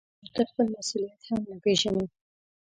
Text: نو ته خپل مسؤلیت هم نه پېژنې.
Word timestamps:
نو 0.21 0.27
ته 0.35 0.41
خپل 0.49 0.65
مسؤلیت 0.75 1.21
هم 1.27 1.39
نه 1.49 1.55
پېژنې. 1.63 2.05